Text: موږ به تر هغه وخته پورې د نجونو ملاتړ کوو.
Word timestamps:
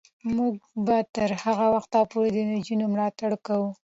موږ 0.35 0.55
به 0.85 0.97
تر 1.15 1.29
هغه 1.43 1.65
وخته 1.75 1.99
پورې 2.11 2.29
د 2.33 2.37
نجونو 2.53 2.85
ملاتړ 2.93 3.31
کوو. 3.45 3.69